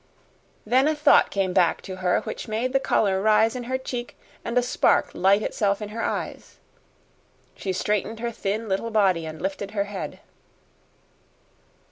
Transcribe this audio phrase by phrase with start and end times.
[0.65, 4.17] Then a thought came back to her which made the color rise in her cheek
[4.43, 6.57] and a spark light itself in her eyes.
[7.55, 10.19] She straightened her thin little body and lifted her head.